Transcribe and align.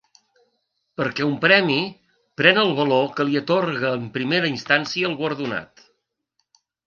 Perquè 0.99 1.25
un 1.25 1.35
premi 1.43 1.75
pren 2.41 2.61
el 2.63 2.73
valor 2.79 3.05
que 3.19 3.27
li 3.27 3.37
atorga 3.43 3.93
en 3.99 4.09
primera 4.17 4.51
instància 4.53 5.11
el 5.11 5.17
guardonat. 5.23 5.85